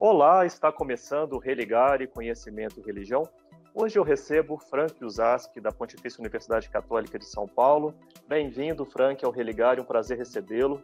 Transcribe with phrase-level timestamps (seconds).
[0.00, 3.24] Olá, está começando o Religare Conhecimento e Religião.
[3.74, 7.92] Hoje eu recebo Frank Usaski, da Pontifícia Universidade Católica de São Paulo.
[8.28, 10.80] Bem-vindo, Frank, ao Religare, um prazer recebê-lo.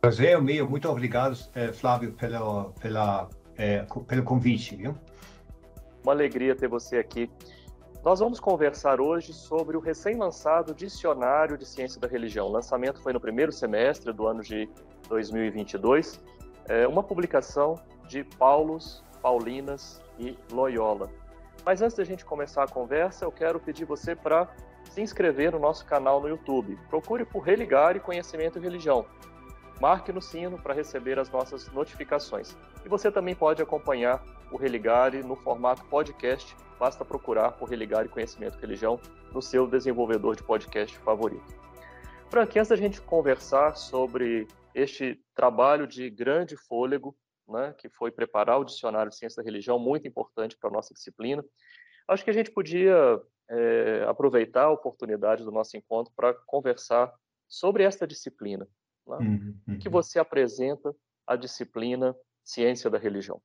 [0.00, 4.76] Prazer é meu, muito obrigado, eh, Flávio, pela, pela, é, pelo convite.
[4.76, 4.94] Viu?
[6.02, 7.30] Uma alegria ter você aqui.
[8.02, 12.46] Nós vamos conversar hoje sobre o recém-lançado Dicionário de Ciência da Religião.
[12.46, 14.70] O lançamento foi no primeiro semestre do ano de
[15.06, 16.18] 2022.
[16.66, 17.74] É uma publicação
[18.12, 21.10] de Paulos, Paulinas e Loyola.
[21.64, 24.54] Mas antes da gente começar a conversa, eu quero pedir você para
[24.90, 26.78] se inscrever no nosso canal no YouTube.
[26.90, 29.06] Procure por Religar e Conhecimento e Religião.
[29.80, 32.54] Marque no sino para receber as nossas notificações.
[32.84, 36.54] E você também pode acompanhar o Religare no formato podcast.
[36.78, 39.00] Basta procurar por Religare Conhecimento e Religião
[39.32, 41.62] no seu desenvolvedor de podcast favorito.
[42.28, 47.16] Frank, antes da gente conversar sobre este trabalho de grande fôlego
[47.52, 50.94] né, que foi preparar o dicionário de ciência da religião, muito importante para a nossa
[50.94, 51.44] disciplina.
[52.08, 57.12] Acho que a gente podia é, aproveitar a oportunidade do nosso encontro para conversar
[57.48, 58.66] sobre esta disciplina.
[59.06, 59.16] Né?
[59.16, 59.78] Uhum, uhum.
[59.78, 60.94] que você apresenta
[61.26, 63.40] a disciplina ciência da religião?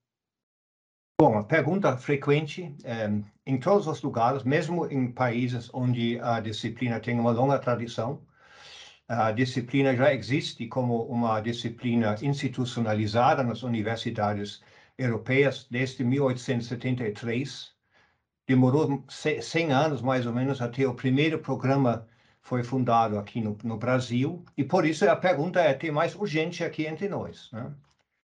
[1.19, 3.09] Bom, a pergunta frequente é,
[3.45, 8.21] em todos os lugares, mesmo em países onde a disciplina tem uma longa tradição,
[9.07, 14.61] a disciplina já existe como uma disciplina institucionalizada nas universidades
[14.97, 17.71] europeias desde 1873.
[18.47, 22.07] Demorou 100 anos, mais ou menos, até o primeiro programa
[22.41, 24.43] foi fundado aqui no, no Brasil.
[24.57, 27.49] E por isso a pergunta é até mais urgente aqui entre nós.
[27.51, 27.71] Né?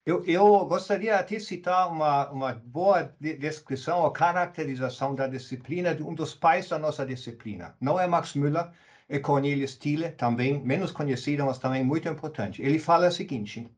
[0.07, 6.15] Eu, eu, gostaria de citar uma, uma boa descrição ou caracterização da disciplina de um
[6.15, 7.75] dos pais da nossa disciplina.
[7.81, 8.71] Não é Max Müller,
[9.09, 12.63] e Cornelius Thiele, também menos conhecido, mas também muito importante.
[12.63, 13.71] Ele fala o seguinte: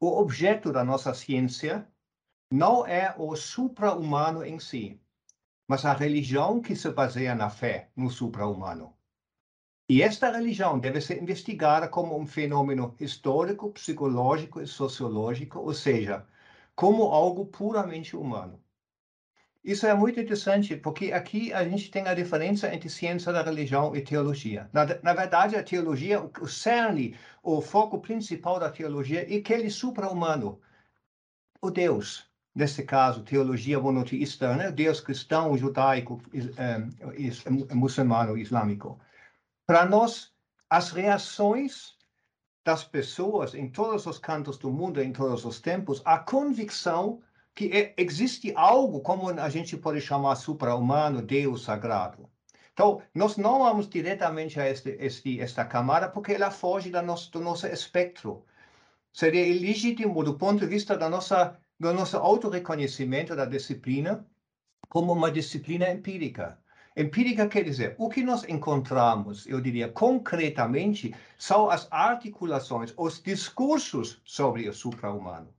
[0.00, 1.88] o objeto da nossa ciência
[2.50, 5.00] não é o supra-humano em si,
[5.68, 8.94] mas a religião que se baseia na fé no supra-humano.
[9.88, 16.26] E esta religião deve ser investigada como um fenômeno histórico, psicológico e sociológico, ou seja,
[16.74, 18.63] como algo puramente humano.
[19.64, 23.96] Isso é muito interessante, porque aqui a gente tem a diferença entre ciência da religião
[23.96, 24.68] e teologia.
[24.74, 30.60] Na, na verdade, a teologia, o, cerne, o foco principal da teologia é aquele supra-humano,
[31.62, 32.30] o Deus.
[32.54, 34.70] Nesse caso, teologia monoteísta, né?
[34.70, 36.22] Deus cristão, judaico,
[36.56, 39.00] é, muçulmano, islâmico.
[39.66, 40.32] Para nós,
[40.68, 41.96] as reações
[42.64, 47.22] das pessoas em todos os cantos do mundo, em todos os tempos, a convicção
[47.54, 52.28] que é, existe algo como a gente pode chamar supra-humano, Deus sagrado.
[52.72, 57.30] Então, nós não vamos diretamente a este, este, esta camada porque ela foge da nosso,
[57.30, 58.44] do nosso espectro.
[59.12, 64.26] Seria ilegítimo do ponto de vista da nossa, do nosso autorreconhecimento da disciplina
[64.88, 66.58] como uma disciplina empírica.
[66.96, 74.20] Empírica quer dizer, o que nós encontramos, eu diria concretamente, são as articulações, os discursos
[74.24, 75.54] sobre o supra-humano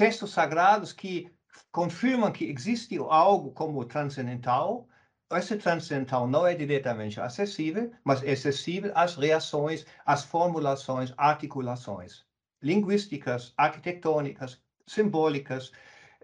[0.00, 1.30] textos sagrados que
[1.70, 4.88] confirmam que existe algo como transcendental.
[5.30, 12.24] Esse transcendental não é diretamente acessível, mas é acessível às reações, às formulações, articulações
[12.62, 15.70] linguísticas, arquitetônicas, simbólicas,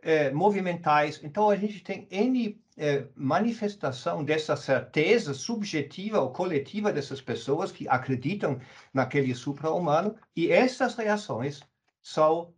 [0.00, 1.20] eh, movimentais.
[1.22, 7.86] Então, a gente tem N eh, manifestação dessa certeza subjetiva ou coletiva dessas pessoas que
[7.90, 8.58] acreditam
[8.94, 11.60] naquele supra-humano, e essas reações
[12.02, 12.55] são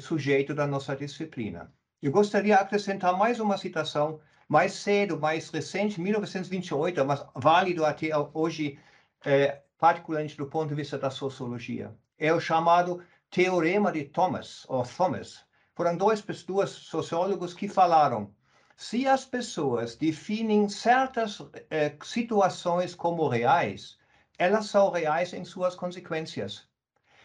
[0.00, 1.72] sujeito da nossa disciplina.
[2.02, 8.10] Eu gostaria de acrescentar mais uma citação mais cedo, mais recente, 1928, mas válido até
[8.34, 8.78] hoje,
[9.24, 11.94] é, particularmente do ponto de vista da sociologia.
[12.18, 15.44] É o chamado Teorema de Thomas, ou Thomas.
[15.74, 18.34] Foram dois, dois sociólogos que falaram
[18.76, 21.38] se as pessoas definem certas
[21.68, 23.98] é, situações como reais,
[24.38, 26.66] elas são reais em suas consequências.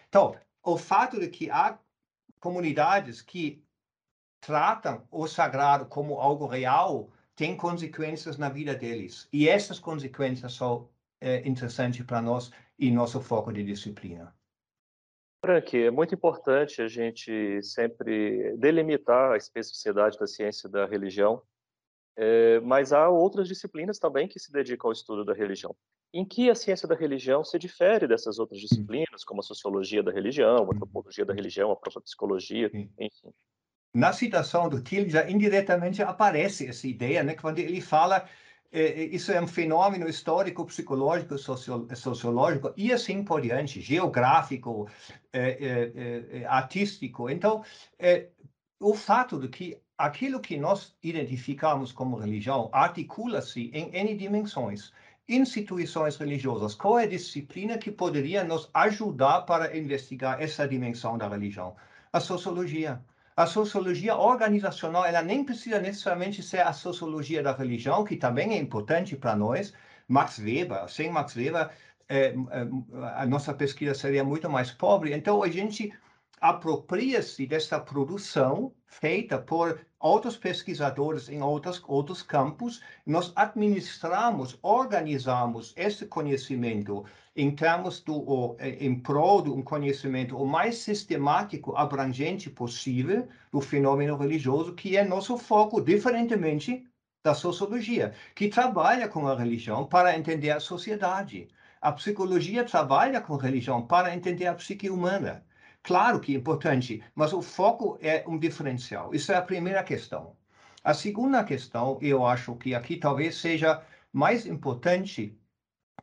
[0.09, 1.79] Então, o fato de que há
[2.45, 3.65] comunidades que
[4.39, 9.27] tratam o sagrado como algo real têm consequências na vida deles.
[9.33, 10.87] E essas consequências são
[11.19, 14.31] é, interessantes para nós e nosso foco de disciplina.
[15.43, 21.41] Frank, é muito importante a gente sempre delimitar a especificidade da ciência da religião,
[22.15, 25.75] é, mas há outras disciplinas também que se dedicam ao estudo da religião
[26.15, 28.61] em que a ciência da religião se difere dessas outras hum.
[28.61, 30.69] disciplinas, como a sociologia da religião, a hum.
[30.73, 33.33] antropologia da religião, a própria psicologia, enfim.
[33.93, 38.25] Na citação do Thiel já indiretamente aparece essa ideia, né, quando ele fala
[38.71, 44.89] eh, isso é um fenômeno histórico, psicológico, sociológico e assim por diante, geográfico,
[45.33, 47.29] eh, eh, artístico.
[47.29, 47.63] Então,
[48.79, 54.91] o fato de que aquilo que nós identificamos como religião articula-se em N dimensões.
[55.27, 61.27] Instituições religiosas, qual é a disciplina que poderia nos ajudar para investigar essa dimensão da
[61.27, 61.75] religião?
[62.13, 63.03] A sociologia.
[63.35, 68.57] A sociologia organizacional, ela nem precisa necessariamente ser a sociologia da religião, que também é
[68.57, 69.73] importante para nós.
[70.07, 71.69] Max Weber, sem Max Weber,
[72.07, 72.33] é, é,
[73.15, 75.11] a nossa pesquisa seria muito mais pobre.
[75.11, 75.91] Então, a gente
[76.39, 86.05] apropria-se dessa produção feita por outros pesquisadores em outros, outros campos, nós administramos, organizamos esse
[86.05, 87.03] conhecimento
[87.35, 94.15] em termos do, em prol de um conhecimento o mais sistemático, abrangente possível do fenômeno
[94.15, 96.87] religioso, que é nosso foco, diferentemente
[97.21, 101.49] da sociologia, que trabalha com a religião para entender a sociedade.
[101.81, 105.44] A psicologia trabalha com religião para entender a psique humana.
[105.85, 109.13] Claro que é importante, mas o foco é um diferencial.
[109.13, 110.35] Isso é a primeira questão.
[110.83, 115.37] A segunda questão, eu acho que aqui talvez seja mais importante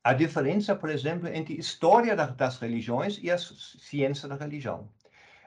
[0.05, 4.89] a diferença, por exemplo, entre história das religiões e a ciência da religião.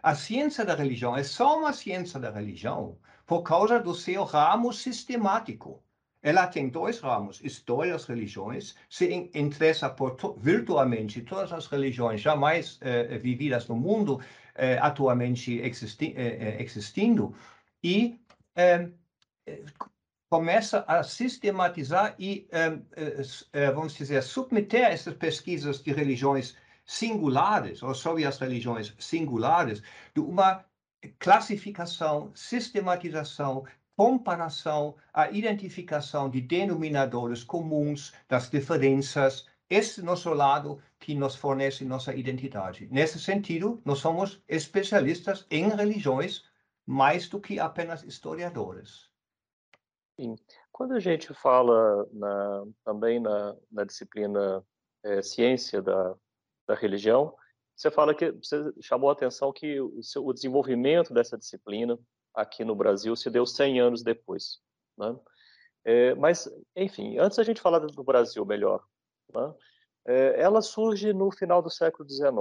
[0.04, 4.74] A ciência da religião é só uma ciência da religião por causa do seu ramo
[4.74, 5.82] sistemático.
[6.26, 12.80] Ela tem dois ramos, história das religiões, se interessa por virtualmente todas as religiões jamais
[12.82, 14.20] eh, vividas no mundo,
[14.56, 17.36] eh, atualmente existi eh, existindo,
[17.84, 18.20] e
[20.28, 22.48] começa a sistematizar e,
[23.76, 26.56] vamos dizer, submeter essas pesquisas de religiões
[26.86, 29.84] singulares, ou sobre as religiões singulares,
[30.16, 30.66] de uma
[31.20, 41.36] classificação, sistematização, comparação, a identificação de denominadores comuns, das diferenças, esse nosso lado que nos
[41.36, 42.88] fornece nossa identidade.
[42.92, 46.44] Nesse sentido, nós somos especialistas em religiões
[46.86, 49.10] mais do que apenas historiadores.
[50.20, 50.36] Sim.
[50.72, 54.64] Quando a gente fala na, também na, na disciplina
[55.04, 56.16] é, ciência da,
[56.68, 57.36] da religião,
[57.76, 62.00] você fala que você chamou a atenção que o, seu, o desenvolvimento dessa disciplina
[62.36, 64.60] aqui no Brasil se deu 100 anos depois.
[64.98, 65.16] Né?
[65.84, 68.84] É, mas, enfim, antes a gente falar do Brasil melhor,
[69.34, 69.54] né?
[70.08, 72.34] é, ela surge no final do século XIX,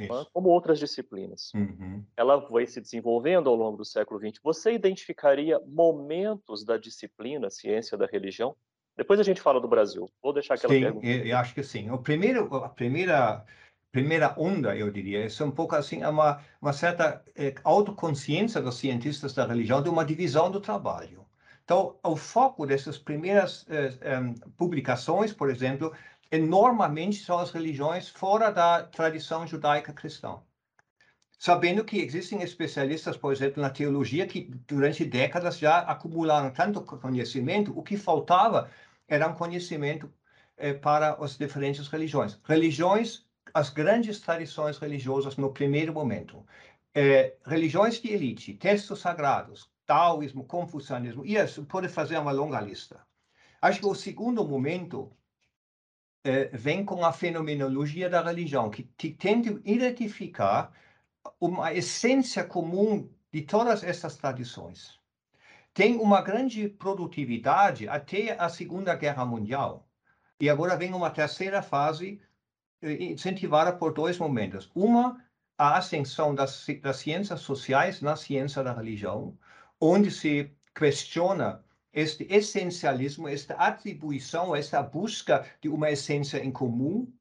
[0.00, 0.08] né?
[0.32, 1.52] como outras disciplinas.
[1.54, 2.04] Uhum.
[2.16, 4.40] Ela vai se desenvolvendo ao longo do século XX.
[4.42, 8.56] Você identificaria momentos da disciplina ciência da religião?
[8.96, 10.10] Depois a gente fala do Brasil.
[10.20, 11.06] Vou deixar aquela sim, pergunta.
[11.06, 11.88] Eu, eu acho que sim.
[11.90, 13.44] O primeiro, a primeira
[13.90, 18.76] primeira onda, eu diria, é um pouco assim, é uma, uma certa é, autoconsciência dos
[18.76, 21.26] cientistas da religião de uma divisão do trabalho.
[21.64, 24.20] Então, o foco dessas primeiras é, é,
[24.56, 25.92] publicações, por exemplo,
[26.30, 30.40] enormemente são as religiões fora da tradição judaica cristã.
[31.38, 37.78] Sabendo que existem especialistas, por exemplo, na teologia, que durante décadas já acumularam tanto conhecimento,
[37.78, 38.70] o que faltava
[39.06, 40.12] era um conhecimento
[40.82, 42.40] para as diferentes religiões.
[42.44, 46.44] Religiões as grandes tradições religiosas no primeiro momento.
[46.94, 53.00] É, religiões de elite, textos sagrados, taoísmo, confucianismo, e isso pode fazer uma longa lista.
[53.60, 55.12] Acho que o segundo momento
[56.24, 60.72] é, vem com a fenomenologia da religião, que, que tenta identificar
[61.40, 64.98] uma essência comum de todas essas tradições.
[65.72, 69.88] Tem uma grande produtividade até a Segunda Guerra Mundial.
[70.40, 72.20] E agora vem uma terceira fase
[72.82, 74.70] incentivada por dois momentos.
[74.74, 75.22] Uma,
[75.56, 79.36] a ascensão das, das ciências sociais na ciência da religião,
[79.80, 87.12] onde se questiona este essencialismo, esta atribuição, esta busca de uma essência em comum,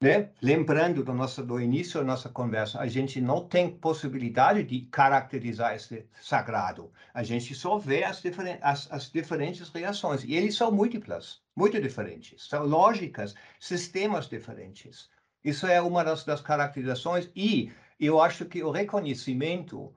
[0.00, 0.30] né?
[0.40, 5.74] Lembrando do nosso do início da nossa conversa, a gente não tem possibilidade de caracterizar
[5.74, 6.90] esse sagrado.
[7.12, 11.78] A gente só vê as, diferen as, as diferentes reações e eles são múltiplas, muito
[11.80, 15.10] diferentes, são lógicas, sistemas diferentes.
[15.44, 19.94] Isso é uma das, das caracterizações e eu acho que o reconhecimento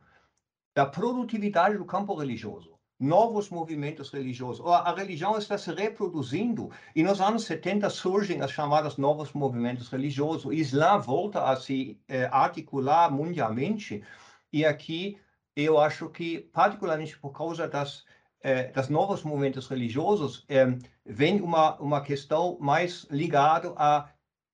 [0.76, 4.66] da produtividade do campo religioso novos movimentos religiosos.
[4.66, 10.46] A religião está se reproduzindo e nos anos 70 surgem as chamadas novos movimentos religiosos.
[10.46, 14.04] O Islã volta a se eh, articular mundialmente
[14.52, 15.18] e aqui
[15.56, 18.06] eu acho que, particularmente por causa das,
[18.42, 24.10] eh, das novos movimentos religiosos, eh, vem uma, uma questão mais ligada a,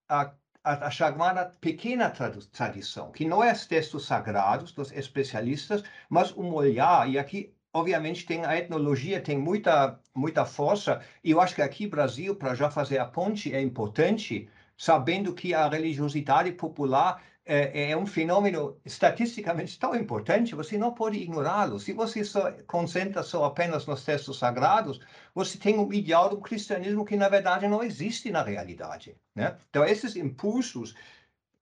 [0.09, 6.53] a a, chamada pequena tradição, que não é os textos sagrados dos especialistas, mas um
[6.53, 11.61] olhar, e aqui obviamente tem a etnologia tem muita muita força e eu acho que
[11.61, 17.89] aqui Brasil para já fazer a ponte é importante sabendo que a religiosidade popular é,
[17.89, 21.79] é, um fenômeno estatisticamente tão importante, você não pode ignorá-lo.
[21.79, 24.99] Se você só concentra só apenas nos textos sagrados,
[25.33, 29.17] você tem um ideal do cristianismo que, na verdade, não existe na realidade.
[29.33, 29.57] Né?
[29.67, 30.93] Então, esses impulsos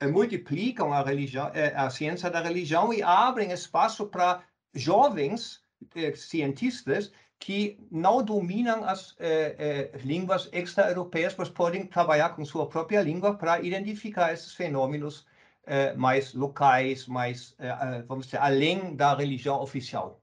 [0.01, 4.43] eh, multiplicam a, religião, eh, a ciência da religião e abrem espaço para
[4.75, 5.63] jovens
[5.96, 12.67] eh, cientistas que não dominam as eh, eh, línguas extra-europeias, mas podem trabalhar com sua
[12.67, 15.25] própria língua para identificar esses fenômenos
[15.65, 20.22] eh, mais locais, mais, eh, vamos dizer, além da religião oficial.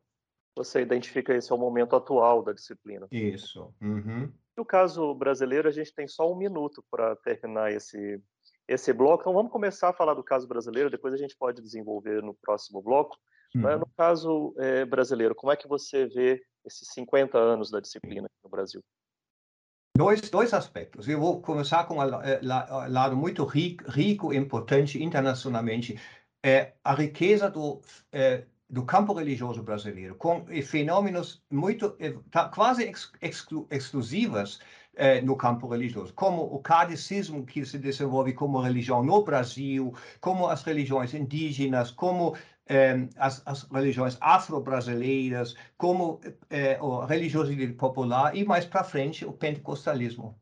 [0.57, 3.07] Você identifica esse é o momento atual da disciplina.
[3.11, 3.75] Isso.
[3.81, 4.33] Uhum.
[4.57, 8.23] No caso brasileiro, a gente tem só um minuto para terminar esse,
[8.67, 9.23] esse bloco.
[9.23, 12.81] Então, vamos começar a falar do caso brasileiro, depois a gente pode desenvolver no próximo
[12.81, 13.19] bloco.
[13.55, 13.79] Uhum.
[13.79, 18.51] No caso é, brasileiro, como é que você vê esses 50 anos da disciplina no
[18.51, 18.83] Brasil?
[19.97, 21.09] Dois, dois aspectos.
[21.09, 26.01] Eu vou começar com um lado muito rico, rico e importante internacionalmente.
[26.45, 27.81] É a riqueza do,
[28.11, 31.97] é, do campo religioso brasileiro, com fenômenos muito,
[32.31, 32.93] tá, quase
[33.23, 34.61] exclu, exclusivos
[34.97, 40.47] é, no campo religioso, como o catecismo que se desenvolve como religião no Brasil, como
[40.47, 42.35] as religiões indígenas, como
[42.67, 49.33] eh, as, as, religiões afro-brasileiras, como eh, a religiosidade popular e mais para frente o
[49.33, 50.41] pentecostalismo.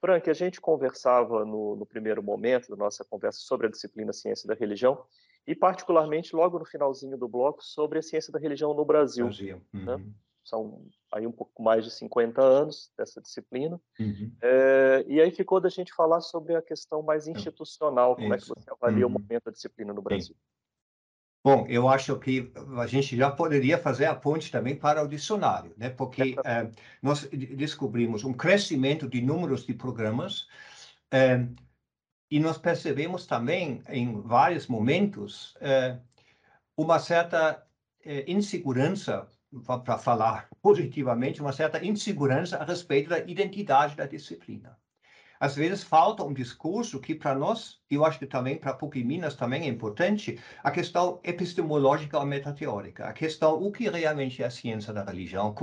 [0.00, 4.46] Frank, a gente conversava no, no, primeiro momento da nossa conversa sobre a disciplina Ciência
[4.46, 5.04] da Religião
[5.46, 9.26] e particularmente logo no finalzinho do bloco sobre a ciência da religião no Brasil.
[9.26, 9.60] Brasil.
[9.72, 9.96] Né?
[9.96, 10.14] Uhum.
[10.44, 13.80] São aí um pouco mais de 50 anos dessa disciplina.
[13.98, 14.32] Uhum.
[14.42, 18.52] É, e aí ficou da gente falar sobre a questão mais institucional, como Isso.
[18.52, 19.16] é que você avalia uhum.
[19.16, 20.34] o momento da disciplina no Brasil.
[20.34, 20.50] Sim.
[21.42, 25.72] Bom, eu acho que a gente já poderia fazer a ponte também para o dicionário,
[25.76, 25.88] né?
[25.88, 26.70] porque é,
[27.00, 30.46] nós descobrimos um crescimento de números de programas
[31.10, 31.46] é,
[32.30, 35.98] e nós percebemos também, em vários momentos, é,
[36.76, 37.66] uma certa
[38.26, 39.28] insegurança,
[39.84, 44.78] para falar positivamente, uma certa insegurança a respeito da identidade da disciplina.
[45.40, 49.34] Às vezes falta um discurso que para nós, eu acho que também para PUC Minas
[49.34, 54.50] também é importante, a questão epistemológica ou metateórica, a questão o que realmente é a
[54.50, 55.54] ciência da religião,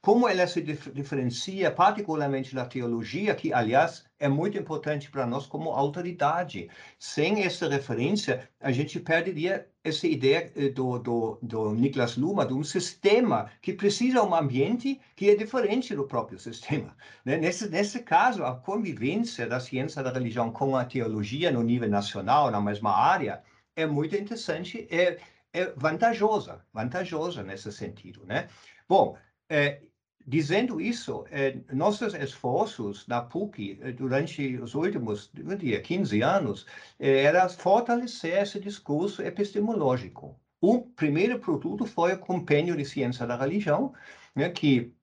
[0.00, 5.68] como ela se diferencia particularmente da teologia, que aliás é muito importante para nós como
[5.68, 6.70] autoridade.
[6.98, 12.54] Sem essa referência, a gente perderia essa ideia eh, do, do, do Niklas Luma, de
[12.54, 16.96] um sistema que precisa de um ambiente que é diferente do próprio sistema.
[17.22, 17.36] Né?
[17.36, 22.50] Nesse, nesse caso, a convivência da ciência da religião com a teologia no nível nacional,
[22.50, 23.42] na mesma área,
[23.76, 25.18] é muito interessante, é,
[25.52, 28.24] é vantajosa, vantajosa nesse sentido.
[28.24, 28.48] Né?
[28.88, 29.18] Bom,
[29.50, 29.82] é,
[30.26, 36.66] Dizendo isso, eh, nossos esforços na PUC eh, durante os últimos diria, 15 anos
[36.98, 40.40] eh, era fortalecer esse discurso epistemológico.
[40.60, 43.92] O primeiro produto foi o Compêndio de Ciência da Religião,
[44.34, 44.94] né, que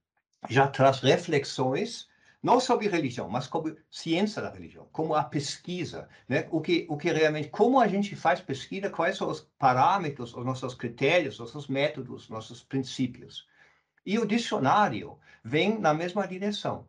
[0.49, 2.09] já traz reflexões
[2.41, 6.47] não sobre religião, mas sobre ciência da religião, como a pesquisa, né?
[6.51, 10.45] O que o que realmente como a gente faz pesquisa, quais são os parâmetros, os
[10.45, 13.47] nossos critérios, os nossos métodos, nossos princípios.
[14.05, 16.87] E o dicionário vem na mesma direção.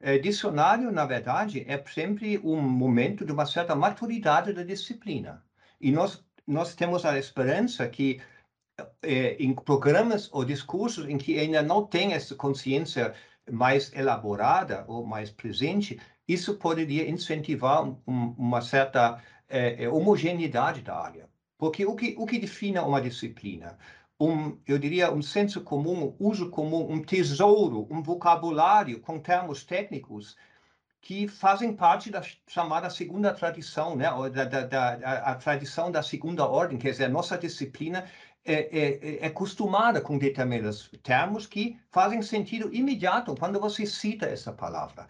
[0.00, 5.44] É, dicionário, na verdade, é sempre um momento de uma certa maturidade da disciplina.
[5.80, 8.20] E nós, nós temos a esperança que
[9.02, 13.14] é, em programas ou discursos em que ainda não tem essa consciência
[13.50, 17.98] mais elaborada ou mais presente, isso poderia incentivar um,
[18.38, 21.28] uma certa é, homogeneidade da área.
[21.58, 23.76] Porque o que, o que define uma disciplina?
[24.20, 29.64] Um, eu diria, um senso comum, um uso comum, um tesouro, um vocabulário com termos
[29.64, 30.36] técnicos
[31.00, 34.04] que fazem parte da chamada segunda tradição, né?
[34.30, 38.04] da, da, da a, a, tradição da segunda ordem, quer dizer, a nossa disciplina
[38.44, 44.52] é, é, é, acostumada com determinados termos que fazem sentido imediato quando você cita essa
[44.52, 45.08] palavra.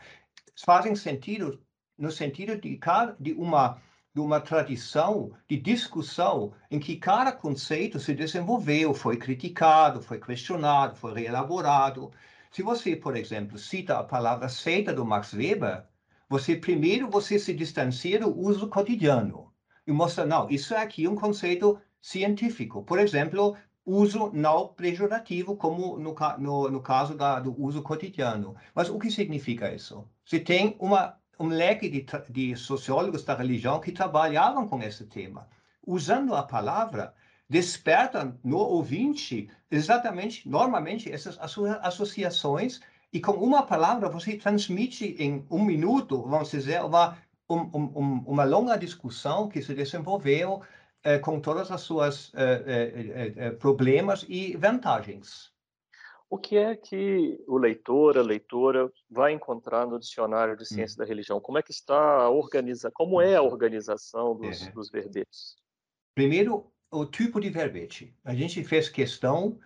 [0.65, 1.61] Fazem sentido
[1.99, 2.79] no sentido de,
[3.19, 3.83] de uma
[4.15, 10.97] de uma tradição de discussão em que cada conceito se desenvolveu, foi criticado, foi questionado,
[10.97, 12.11] foi reelaborado.
[12.51, 15.85] Se você, por exemplo, cita a palavra seita do Max Weber,
[16.29, 19.51] você primeiro você se distancia do uso cotidiano
[19.87, 22.83] e mostra, não, isso aqui é um conceito científico.
[22.85, 28.55] Por exemplo, uso não pejorativo, como no, no, no caso da, do uso cotidiano.
[28.75, 30.09] Mas o que significa isso?
[30.25, 35.49] Se tem uma um leque de, de sociólogos da religião que trabalhavam com esse tema.
[35.87, 37.15] Usando a palavra,
[37.49, 41.39] desperta no ouvinte exatamente, normalmente, essas
[41.83, 42.81] associações
[43.11, 47.17] e com uma palavra você transmite em um minuto, vamos dizer, uma,
[47.49, 50.63] um, um, uma longa discussão que se desenvolveu
[51.03, 55.51] eh, com todas as suas eh, eh, problemas e vantagens.
[56.31, 61.05] O que é que o leitor, a leitora, vai encontrar no dicionário de ciência hum.
[61.05, 61.41] da religião?
[61.41, 64.71] Como é que está organiza, como é a organização dos, é.
[64.71, 65.57] dos verbetes?
[66.15, 68.15] Primeiro, o tipo de verbete.
[68.25, 69.59] A gente fez questão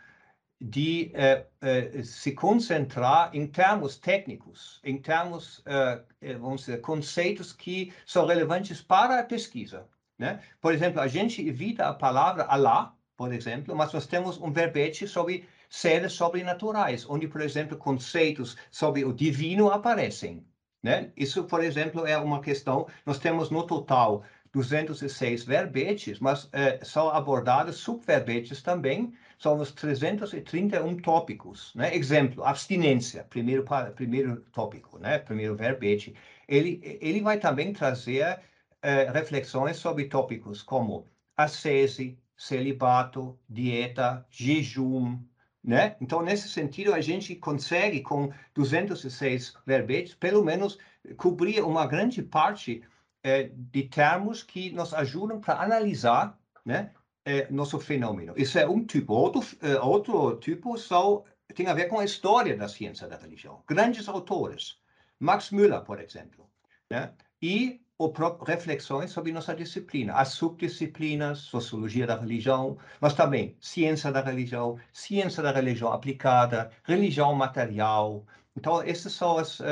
[0.59, 6.03] de uh, uh, se concentrar em termos técnicos, em termos, uh,
[6.41, 9.87] vamos dizer, conceitos que são relevantes para a pesquisa.
[10.19, 10.43] Né?
[10.63, 15.07] Por exemplo, a gente evita a palavra Allah, por exemplo, mas nós temos um verbete
[15.07, 20.47] sobre seres sobrenaturais, onde, por exemplo, conceitos sobre o divino aparecem.
[20.81, 21.11] Né?
[21.17, 22.87] Isso, por exemplo, é uma questão.
[23.05, 30.97] Nós temos no total 206 verbetes, mas é, são abordados subverbetes também, são os 331
[30.99, 31.75] tópicos.
[31.75, 31.93] Né?
[31.97, 33.65] Exemplo, abstinência, primeiro,
[33.97, 35.19] primeiro tópico, né?
[35.19, 36.15] primeiro verbete.
[36.47, 38.39] Ele, ele vai também trazer
[38.81, 45.19] é, reflexões sobre tópicos como ascese, celibato, dieta, jejum,
[45.65, 45.97] né?
[46.01, 50.79] Então, nesse sentido, a gente consegue, com 206 verbetes, pelo menos
[51.17, 52.83] cobrir uma grande parte
[53.23, 56.93] é, de termos que nos ajudam para analisar né,
[57.25, 58.35] é, nosso fenômeno.
[58.37, 59.15] Isso é um tipo.
[59.15, 63.63] Outro, é, outro tipo são, tem a ver com a história da ciência da religião.
[63.67, 64.79] Grandes autores,
[65.19, 66.47] Max Müller, por exemplo,
[66.91, 67.15] né?
[67.41, 74.21] e ou reflexões sobre nossa disciplina, as subdisciplinas, sociologia da religião, mas também ciência da
[74.21, 78.25] religião, ciência da religião aplicada, religião material,
[78.57, 79.65] então, essa são as, uh,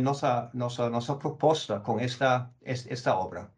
[0.00, 3.48] nossa, nossa, nossa proposta com esta, esta obra.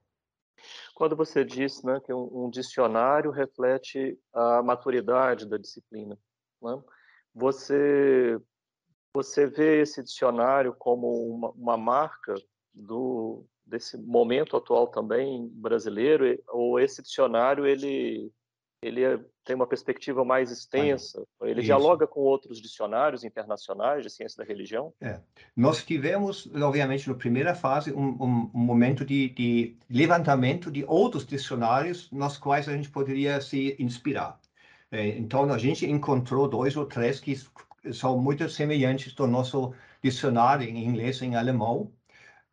[0.94, 6.18] Quando você disse né, que um, um dicionário reflete a maturidade da disciplina,
[6.62, 6.82] né?
[7.34, 8.38] você,
[9.14, 12.34] você vê esse dicionário como uma, uma marca
[12.74, 18.32] do, desse momento atual também brasileiro, ou esse dicionário ele
[18.82, 21.66] ele é, tem uma perspectiva mais extensa, ele Isso.
[21.66, 24.92] dialoga com outros dicionários internacionais de ciência da religião?
[25.00, 25.18] É.
[25.56, 31.26] Nós tivemos, obviamente, na primeira fase, um, um, um momento de, de, levantamento de outros
[31.26, 34.38] dicionários nos quais a gente poderia se inspirar.
[34.90, 37.34] É, então, a gente encontrou dois ou três que
[37.92, 41.90] são muito semelhantes do nosso dicionário em inglês e em alemão.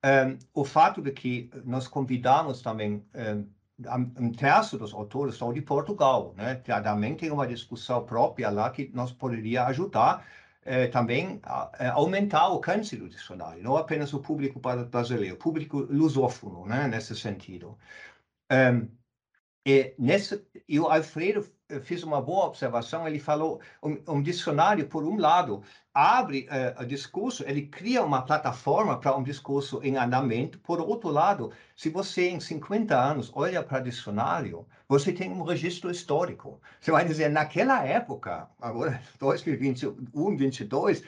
[0.06, 5.62] Um, o fato de que nós convidamos também um, um terço dos autores são de
[5.62, 6.56] Portugal, né?
[6.56, 10.26] Também tem uma discussão própria lá que nos poderia ajudar
[10.66, 15.40] eh, também a, a, aumentar o alcance do dicionário, não apenas o público brasileiro, o
[15.40, 16.88] público lusófono, né?
[16.88, 17.78] Nesse sentido.
[18.52, 18.88] Um,
[19.66, 21.50] e nesse, e o Alfredo
[21.82, 23.08] fez uma boa observação.
[23.08, 28.24] Ele falou um, um dicionário, por um lado, abre uh, o discurso, ele cria uma
[28.24, 30.60] plataforma para um discurso em andamento.
[30.60, 35.44] Por outro lado, se você em 50 anos olha para o dicionário, você tem um
[35.44, 36.60] registro histórico.
[36.80, 41.04] Você vai dizer, naquela época, agora 2021, 2022,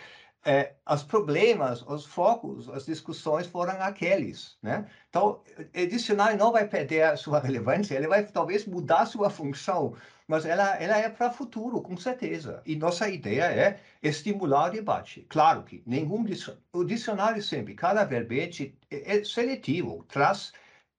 [0.48, 4.86] é, os problemas, os focos, as discussões foram aqueles, né?
[5.10, 9.96] Então, o dicionário não vai perder a sua relevância, ele vai talvez mudar sua função,
[10.28, 12.62] mas ela, ela é para o futuro, com certeza.
[12.66, 15.26] E nossa ideia é estimular o debate.
[15.30, 16.26] Claro que nenhum
[16.74, 20.52] o dicionário sempre, cada verbete é, é seletivo, traz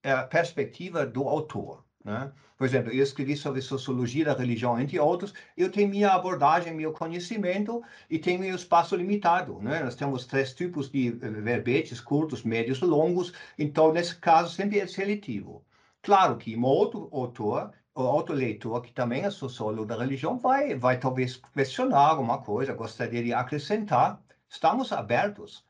[0.02, 1.84] a perspectiva do autor.
[2.04, 2.32] Né?
[2.56, 5.34] Por exemplo, eu escrevi sobre sociologia da religião, entre outros.
[5.56, 9.58] Eu tenho minha abordagem, meu conhecimento e tenho meu espaço limitado.
[9.60, 9.82] Né?
[9.82, 13.32] Nós temos três tipos de eh, verbetes, curtos, médios e longos.
[13.58, 15.64] Então, nesse caso, sempre é seletivo.
[16.00, 20.74] Claro que um outro autor, ou outro leitor, que também é sociólogo da religião, vai,
[20.76, 24.22] vai talvez questionar alguma coisa, gostaria de acrescentar.
[24.48, 25.64] Estamos abertos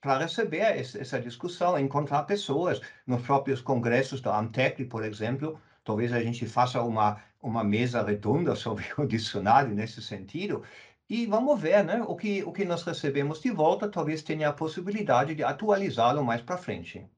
[0.00, 6.22] para receber essa discussão, encontrar pessoas nos próprios congressos da Amtec, por exemplo, talvez a
[6.22, 10.62] gente faça uma uma mesa redonda sobre o dicionário nesse sentido
[11.08, 14.52] e vamos ver, né, o que o que nós recebemos de volta, talvez tenha a
[14.52, 17.10] possibilidade de atualizá-lo mais para frente.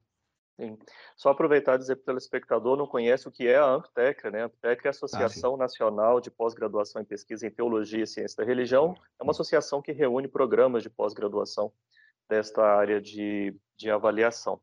[0.59, 0.77] Sim.
[1.17, 4.43] Só aproveitar e dizer para o telespectador, não conhece o que é a AMPTEC, né?
[4.43, 8.37] A AMPTEC é a Associação ah, Nacional de Pós-Graduação em Pesquisa em Teologia e Ciência
[8.37, 8.95] da Religião.
[9.19, 11.73] É uma associação que reúne programas de pós-graduação
[12.29, 14.61] desta área de, de avaliação.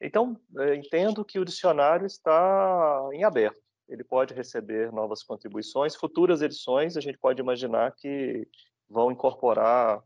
[0.00, 3.60] Então, é, entendo que o dicionário está em aberto.
[3.88, 5.96] Ele pode receber novas contribuições.
[5.96, 8.46] Futuras edições, a gente pode imaginar que
[8.88, 10.02] vão incorporar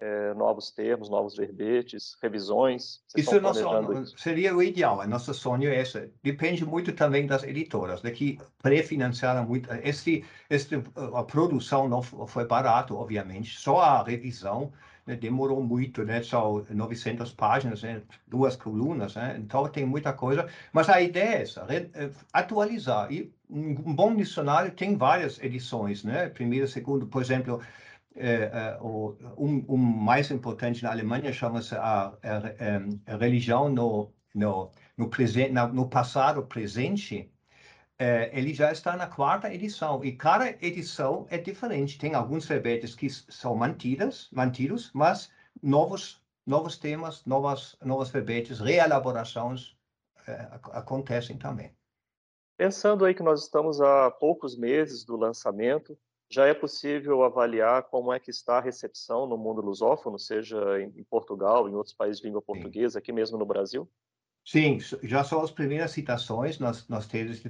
[0.00, 3.00] é, novos termos, novos verbetes, revisões.
[3.16, 3.60] Isso, é nosso,
[4.02, 5.00] isso, seria o ideal.
[5.00, 6.10] A nosso sonho é esse.
[6.22, 9.68] Depende muito também das editoras, de que pré-financiaram muito.
[9.82, 10.82] Este, este,
[11.14, 13.58] a produção não foi barato, obviamente.
[13.58, 14.72] Só a revisão
[15.06, 16.22] né, demorou muito, né?
[16.22, 18.02] São 900 páginas, né?
[18.26, 19.36] duas colunas, né?
[19.38, 20.48] Então tem muita coisa.
[20.72, 23.10] Mas a ideia é essa, eh, atualizar.
[23.12, 26.28] E um bom dicionário tem várias edições, né?
[26.28, 27.60] Primeiro, segundo, por exemplo,
[28.16, 34.70] é, o, um, um, mais importante na Alemanha chama-se a, a, a, religião no, no,
[34.96, 37.30] no, presente, no passado presente
[37.98, 41.98] é, ele já está na quarta edição e cada edição é diferente.
[41.98, 45.30] Tem alguns verbetes que são mantidas, mantidos, mas
[45.62, 49.76] novos novos temas, novas novos verbetes, reelaborações
[50.28, 51.74] é, acontecem também.
[52.56, 58.12] Pensando aí que nós estamos há poucos meses do lançamento, já é possível avaliar como
[58.12, 62.26] é que está a recepção no mundo lusófono, seja em Portugal, em outros países de
[62.26, 63.88] língua portuguesa, aqui mesmo no Brasil?
[64.44, 67.42] Sim, já são as primeiras citações nas, nas teses,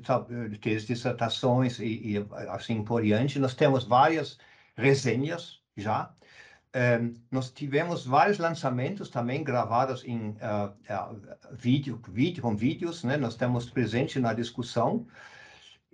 [0.62, 3.38] teses, dissertações e, e, assim por diante.
[3.38, 4.38] Nós temos várias
[4.74, 6.14] resenhas já.
[6.74, 13.18] Um, nós tivemos vários lançamentos também gravados em uh, uh, vídeo, vídeo, com vídeos, né?
[13.18, 15.06] Nós temos presente na discussão.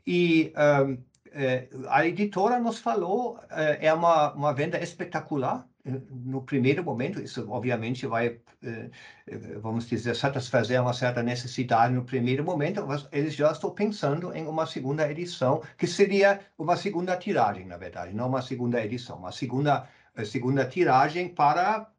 [0.06, 0.98] E um,
[1.34, 7.50] eh, a editora nos falou, eh, é uma, uma venda espetacular, no primeiro momento, isso
[7.50, 8.90] obviamente vai, eh,
[9.26, 14.32] eh, vamos dizer, satisfazer uma certa necessidade no primeiro momento, mas eles já estão pensando
[14.32, 19.16] em uma segunda edição, que seria uma segunda tiragem, na verdade, não uma segunda edição,
[19.18, 21.90] uma segunda, eh, segunda tiragem para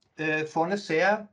[0.47, 1.27] fornecer,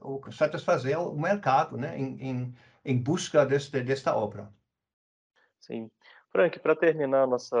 [0.00, 4.50] ou satisfazer o mercado, né, em, em, em busca deste, desta obra.
[5.60, 5.90] Sim.
[6.32, 7.56] Frank, para terminar nossa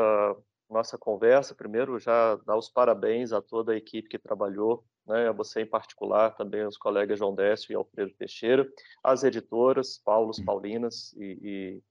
[0.72, 1.54] nossa conversa.
[1.54, 5.66] Primeiro, já dar os parabéns a toda a equipe que trabalhou, né, a você em
[5.66, 8.66] particular, também os colegas João Décio e Alfredo Teixeira,
[9.04, 11.82] as editoras, Paulos, Paulinas e,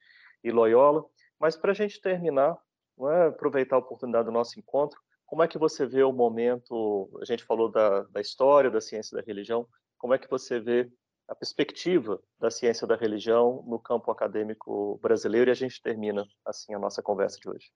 [0.43, 1.05] e, e Loyola.
[1.39, 2.57] Mas para a gente terminar,
[3.01, 7.25] é, aproveitar a oportunidade do nosso encontro, como é que você vê o momento, a
[7.25, 9.65] gente falou da, da história da ciência da religião,
[9.97, 10.91] como é que você vê
[11.27, 16.73] a perspectiva da ciência da religião no campo acadêmico brasileiro e a gente termina assim
[16.73, 17.71] a nossa conversa de hoje.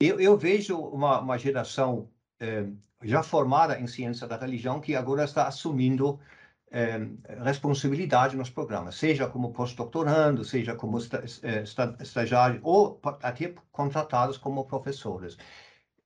[0.00, 2.66] Eu, eu vejo uma, uma geração eh,
[3.02, 6.20] já formada em ciência da religião que agora está assumindo
[6.70, 7.00] eh,
[7.42, 15.36] responsabilidade nos programas, seja como pós-doutorando, seja como esta, estagiário ou até contratados como professores.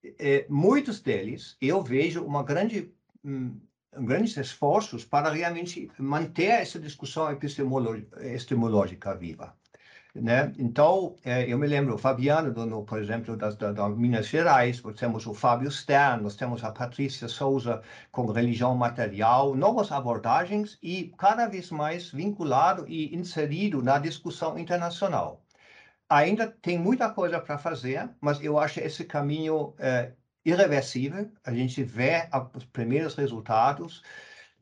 [0.05, 3.61] Eh, muitos deles, eu vejo uma grande um,
[3.97, 9.55] grandes esforços para realmente manter essa discussão epistemológica viva.
[10.15, 10.53] Né?
[10.59, 14.27] Então, é, eu me lembro, o Fabiano, do, no, por exemplo, das, da, da, Minas
[14.27, 19.91] Gerais, nós temos o Fábio Stern, nós temos a Patrícia Souza com religião material, novas
[19.91, 25.43] abordagens e cada vez mais vinculado e inserido na discussão internacional.
[26.11, 30.13] Ainda tem muita coisa para fazer, mas eu acho esse caminho é,
[30.45, 31.31] irreversível.
[31.45, 34.03] A gente vê os primeiros resultados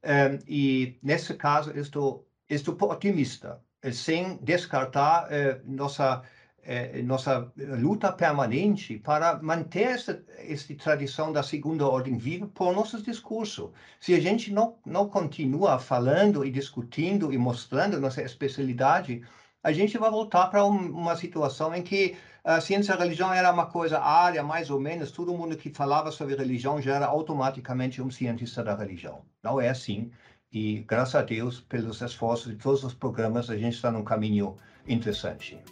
[0.03, 3.61] é, e, nesse caso, estou, estou otimista
[3.93, 6.23] sem descartar eh, nossa
[6.63, 13.03] eh, nossa luta permanente para manter essa, essa tradição da segunda ordem viva por nossos
[13.03, 13.71] discursos.
[13.99, 19.23] Se a gente não, não continua falando e discutindo e mostrando nossa especialidade,
[19.63, 23.53] a gente vai voltar para um, uma situação em que a ciência da religião era
[23.53, 28.01] uma coisa área, mais ou menos, todo mundo que falava sobre religião já era automaticamente
[28.01, 29.23] um cientista da religião.
[29.43, 30.11] Não é assim.
[30.53, 34.57] E, graças a Deus, pelos esforços de todos os programas, a gente está num caminho
[34.89, 35.63] interessante.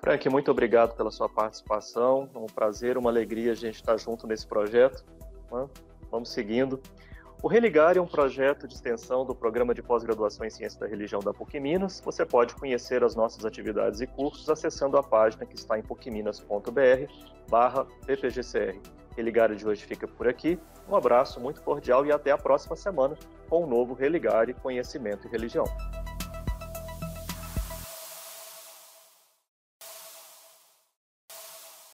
[0.00, 2.28] Frank, muito obrigado pela sua participação.
[2.34, 5.02] É um prazer, uma alegria a gente estar junto nesse projeto.
[6.10, 6.80] Vamos seguindo.
[7.44, 11.20] O Religar é um projeto de extensão do Programa de Pós-Graduação em Ciência da Religião
[11.20, 12.00] da PUC Minas.
[12.02, 17.12] Você pode conhecer as nossas atividades e cursos acessando a página que está em pucminas.br
[17.46, 18.80] barra ppgcr.
[19.14, 20.58] Religare de hoje fica por aqui.
[20.88, 23.14] Um abraço muito cordial e até a próxima semana
[23.46, 25.66] com o um novo Religare Conhecimento e Religião.